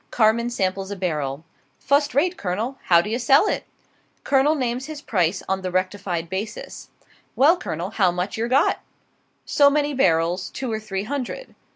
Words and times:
Carman 0.09 0.49
samples 0.49 0.89
a 0.89 0.95
barrel. 0.95 1.45
"Fust 1.77 2.15
rate, 2.15 2.35
Colonel, 2.35 2.79
how 2.85 3.01
d'ye 3.01 3.17
sell 3.19 3.47
it?" 3.47 3.65
Colonel 4.23 4.55
names 4.55 4.87
his 4.87 4.99
price 4.99 5.43
on 5.47 5.61
the 5.61 5.69
rectified 5.69 6.27
basis. 6.27 6.89
"Well, 7.35 7.55
Colonel, 7.55 7.91
how 7.91 8.09
much 8.09 8.35
yer 8.35 8.47
got?" 8.47 8.79
"So 9.45 9.69
many 9.69 9.93
barrels 9.93 10.49
two 10.49 10.71
or 10.71 10.79
three 10.79 11.03
hundred." 11.03 11.53